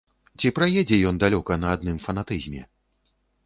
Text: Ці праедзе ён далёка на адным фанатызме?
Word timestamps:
Ці 0.39 0.47
праедзе 0.59 0.97
ён 1.11 1.21
далёка 1.25 1.59
на 1.63 1.67
адным 1.77 2.03
фанатызме? 2.09 2.61